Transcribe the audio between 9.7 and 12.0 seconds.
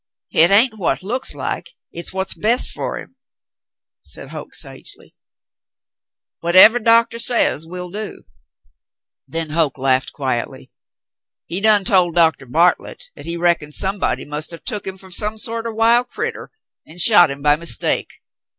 laughed quietly. "He done